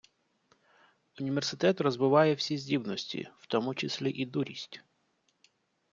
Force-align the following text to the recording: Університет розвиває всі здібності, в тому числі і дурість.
Університет 1.19 1.81
розвиває 1.81 2.33
всі 2.33 2.57
здібності, 2.57 3.29
в 3.39 3.47
тому 3.47 3.75
числі 3.75 4.11
і 4.11 4.25
дурість. 4.25 4.81